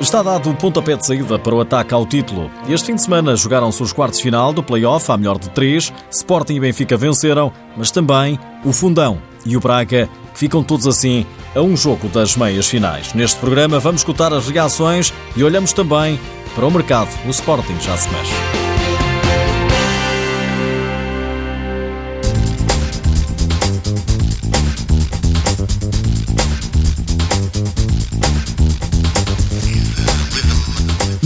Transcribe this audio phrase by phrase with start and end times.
[0.00, 2.48] Está dado o pontapé de saída para o ataque ao título.
[2.68, 5.92] Este fim de semana jogaram-se os quartos final do play-off, à melhor de três.
[6.08, 11.60] Sporting e Benfica venceram, mas também o Fundão e o Braga, ficam todos assim a
[11.60, 13.12] um jogo das meias finais.
[13.12, 16.18] Neste programa vamos escutar as reações e olhamos também
[16.54, 17.10] para o mercado.
[17.26, 18.57] O Sporting já se mexe.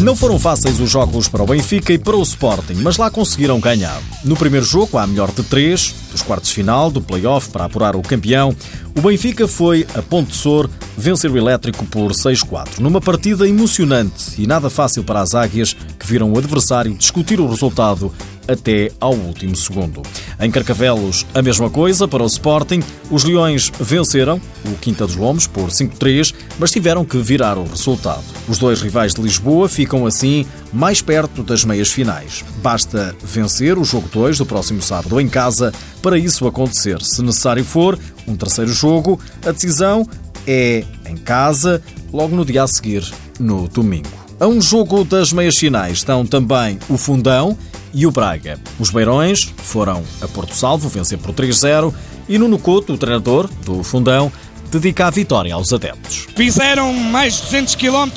[0.03, 3.61] Não foram fáceis os jogos para o Benfica e para o Sporting, mas lá conseguiram
[3.61, 4.03] ganhar.
[4.25, 8.03] No primeiro jogo, à melhor de três, dos quartos final do play-off para apurar o
[8.03, 8.53] campeão,
[8.97, 14.47] o Benfica foi a Ponte Sor vencer o Elétrico por 6-4, numa partida emocionante e
[14.47, 18.13] nada fácil para as águias que viram o adversário discutir o resultado
[18.49, 20.03] até ao último segundo.
[20.41, 22.83] Em Carcavelos, a mesma coisa para o Sporting.
[23.11, 28.25] Os Leões venceram o Quinta dos Lomos por 5-3, mas tiveram que virar o resultado.
[28.49, 32.45] Os dois rivais de Lisboa ficam assim mais perto das meias finais.
[32.63, 37.01] Basta vencer o jogo 2 do próximo sábado em casa para isso acontecer.
[37.03, 40.07] Se necessário for, um terceiro jogo, a decisão
[40.47, 43.05] é em casa, logo no dia a seguir,
[43.39, 44.09] no domingo.
[44.41, 47.57] A um jogo das meias finais estão também o Fundão
[47.95, 48.59] e o Braga.
[48.79, 51.93] Os Beirões foram a Porto Salvo vencer por 3-0
[52.29, 54.33] e Nuno Couto, o treinador do Fundão,
[54.71, 56.27] dedica a vitória aos adeptos.
[56.35, 58.09] Fizeram mais de 200 km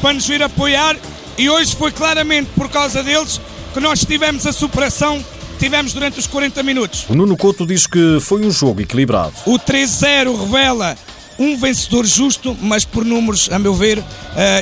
[0.00, 0.96] para nos vir apoiar
[1.38, 3.40] e hoje foi claramente por causa deles
[3.72, 7.06] que nós tivemos a superação que tivemos durante os 40 minutos.
[7.08, 9.32] O Nuno Couto diz que foi um jogo equilibrado.
[9.46, 10.96] O 3-0 revela
[11.38, 14.04] um vencedor justo, mas por números, a meu ver, uh,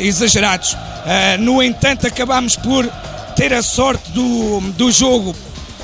[0.01, 0.73] exagerados.
[0.75, 2.85] Uh, no entanto, acabámos por
[3.41, 5.35] ter a sorte do, do jogo,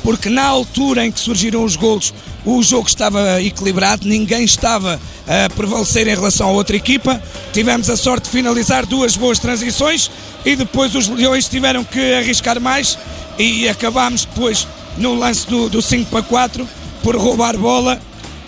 [0.02, 2.12] porque na altura em que surgiram os golos,
[2.44, 7.18] o jogo estava equilibrado, ninguém estava a prevalecer em relação à outra equipa.
[7.54, 10.10] Tivemos a sorte de finalizar duas boas transições
[10.44, 12.98] e depois os Leões tiveram que arriscar mais
[13.38, 14.68] e acabámos depois
[14.98, 16.68] no lance do, do 5 para 4
[17.02, 17.98] por roubar bola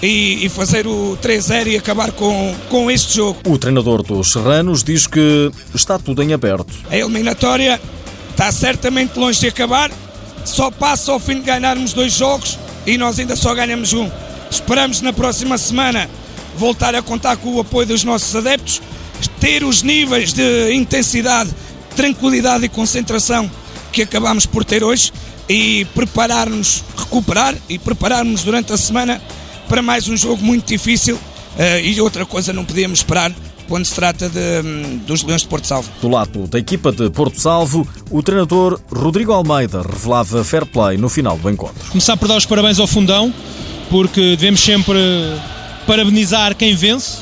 [0.02, 3.40] e, e, fazer o 3-0 e acabar com, com este jogo.
[3.46, 6.74] O treinador dos Serranos diz que está tudo em aberto.
[6.90, 7.80] A eliminatória
[8.38, 9.90] está certamente longe de acabar.
[10.44, 12.56] Só passa ao fim de ganharmos dois jogos
[12.86, 14.08] e nós ainda só ganhamos um.
[14.48, 16.08] Esperamos na próxima semana
[16.56, 18.80] voltar a contar com o apoio dos nossos adeptos,
[19.40, 21.50] ter os níveis de intensidade,
[21.96, 23.50] tranquilidade e concentração
[23.92, 25.12] que acabamos por ter hoje
[25.48, 29.20] e preparar-nos, recuperar e preparar-nos durante a semana
[29.68, 33.32] para mais um jogo muito difícil uh, e outra coisa não podíamos esperar
[33.68, 34.62] quando se trata de,
[35.06, 35.90] dos Leões de Porto Salvo.
[36.00, 41.08] Do lado da equipa de Porto Salvo, o treinador Rodrigo Almeida revelava fair play no
[41.08, 41.88] final do encontro.
[41.90, 43.32] Começar por dar os parabéns ao fundão,
[43.90, 44.98] porque devemos sempre
[45.86, 47.18] parabenizar quem vence,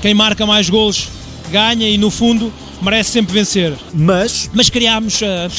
[0.00, 1.08] quem marca mais gols
[1.50, 3.74] ganha e no fundo merece sempre vencer.
[3.92, 5.50] Mas, Mas criámos uh,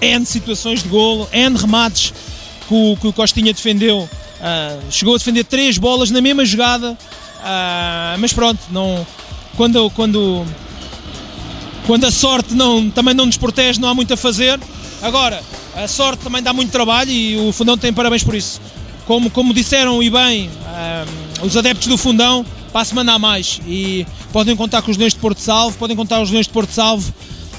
[0.00, 2.12] N situações de golo, N remates
[2.68, 4.08] que o, que o Costinha defendeu.
[4.40, 6.96] Uh, chegou a defender três bolas na mesma jogada
[7.40, 9.06] Uh, mas pronto, não,
[9.60, 10.46] quando, quando,
[11.86, 14.58] quando a sorte não, também não nos protege, não há muito a fazer.
[15.02, 15.42] Agora,
[15.76, 18.58] a sorte também dá muito trabalho e o Fundão tem parabéns por isso.
[19.04, 23.60] Como, como disseram e bem uh, os adeptos do Fundão, para a semana a mais.
[23.66, 26.52] E podem contar com os Leões de Porto Salvo, podem contar com os Leões de
[26.54, 27.12] Porto Salvo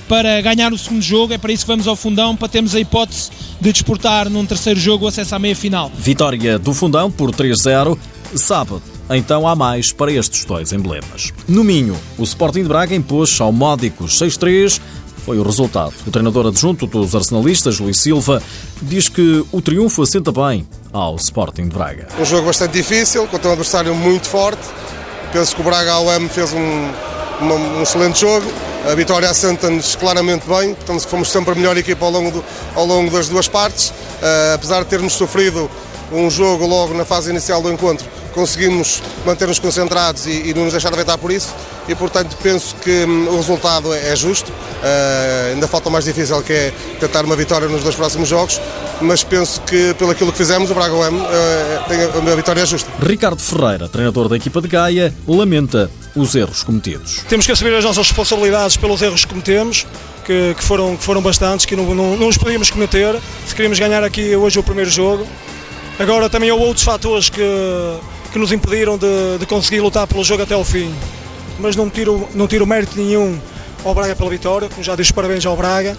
[0.09, 1.33] para ganhar o segundo jogo.
[1.33, 3.29] É para isso que vamos ao Fundão, para termos a hipótese
[3.61, 5.91] de desportar num terceiro jogo o acesso à meia final.
[5.95, 7.95] Vitória do Fundão por 3-0,
[8.33, 11.33] sábado então há mais para estes dois emblemas.
[11.47, 14.79] No Minho, o Sporting de Braga impôs ao Módicos 6-3,
[15.25, 15.93] foi o resultado.
[16.05, 18.41] O treinador adjunto dos arsenalistas, Luís Silva,
[18.81, 22.07] diz que o triunfo assenta bem ao Sporting de Braga.
[22.19, 24.61] Um jogo bastante difícil, contra um adversário muito forte.
[25.31, 26.91] Penso que o Braga AM fez um,
[27.39, 28.45] uma, um excelente jogo.
[28.89, 30.71] A vitória assenta-nos claramente bem.
[30.71, 32.43] Estamos, fomos sempre a melhor equipa ao longo, do,
[32.75, 33.89] ao longo das duas partes.
[33.89, 35.69] Uh, apesar de termos sofrido
[36.11, 40.73] um jogo logo na fase inicial do encontro, conseguimos manter-nos concentrados e, e, não nos
[40.73, 41.53] deixar afetar por isso
[41.87, 44.51] e portanto penso que hum, o resultado é, é justo.
[44.51, 48.59] Uh, ainda falta o mais difícil que é tentar uma vitória nos dois próximos jogos,
[49.01, 51.27] mas penso que pelo aquilo que fizemos o Braga UM uh,
[51.87, 52.89] tem a, a vitória justa.
[52.99, 57.23] Ricardo Ferreira, treinador da equipa de Gaia, lamenta os erros cometidos.
[57.29, 59.85] Temos que assumir as nossas responsabilidades pelos erros que cometemos.
[60.23, 63.79] Que, que foram, que foram bastantes, que não, não, não os podíamos cometer se queríamos
[63.79, 65.27] ganhar aqui hoje o primeiro jogo.
[65.99, 67.41] Agora também houve outros fatores que,
[68.31, 70.93] que nos impediram de, de, conseguir lutar pelo jogo até ao fim.
[71.59, 73.37] Mas não tiro, não tiro mérito nenhum
[73.83, 75.97] ao Braga pela vitória, como já disse, parabéns ao Braga,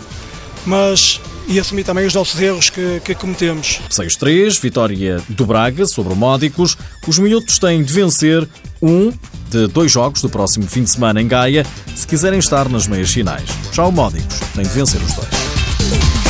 [0.64, 3.80] mas e assumir também os nossos erros que, que cometemos.
[3.90, 6.76] 6-3, vitória do Braga sobre o Módicos.
[7.06, 8.48] Os minutos têm de vencer
[8.80, 9.12] um
[9.50, 13.10] de dois jogos do próximo fim de semana em Gaia se quiserem estar nas meias
[13.12, 13.48] finais.
[13.72, 16.21] Já o Módicos tem de vencer os dois.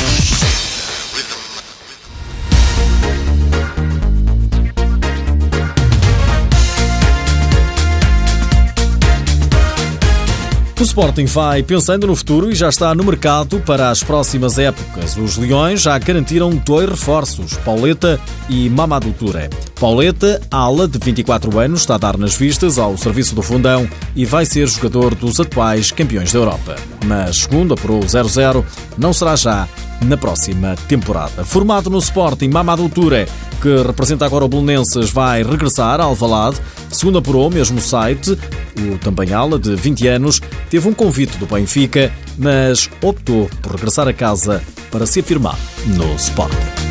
[10.80, 15.16] O Sporting vai pensando no futuro e já está no mercado para as próximas épocas.
[15.16, 19.48] Os Leões já garantiram dois reforços, Pauleta e Mamadou Touré.
[19.78, 24.24] Pauleta, ala de 24 anos, está a dar nas vistas ao serviço do fundão e
[24.24, 26.74] vai ser jogador dos atuais campeões da Europa.
[27.04, 28.64] Mas, segundo apurou 0-0,
[28.98, 29.68] não será já
[30.02, 31.44] na próxima temporada.
[31.44, 33.26] Formado no Sporting, Mamadou Touré,
[33.60, 36.56] que representa agora o Belenenses, vai regressar ao Alvalade.
[36.90, 38.36] Segundo apurou o mesmo site,
[38.78, 40.40] o também ala de 20 anos
[40.70, 46.14] teve um convite do Benfica, mas optou por regressar a casa para se afirmar no
[46.16, 46.81] Sporting.